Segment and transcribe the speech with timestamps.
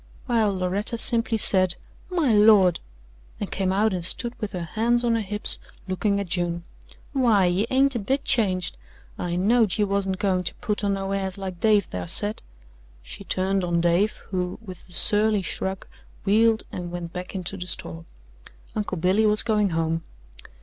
[0.25, 1.75] While Loretta simply said:
[2.09, 2.79] "My Lord!"
[3.39, 6.63] and came out and stood with her hands on her hips looking at June.
[7.13, 8.77] "Why, ye ain't a bit changed!
[9.19, 12.41] I knowed ye wasn't goin' to put on no airs like Dave thar said"
[13.03, 15.85] she turned on Dave, who, with a surly shrug,
[16.25, 18.05] wheeled and went back into the store.
[18.75, 20.01] Uncle Billy was going home.